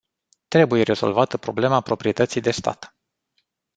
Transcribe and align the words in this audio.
Trebuie 0.47 0.83
rezolvată 0.83 1.37
problema 1.37 1.81
proprietății 1.81 2.41
de 2.41 2.51
stat. 2.51 2.95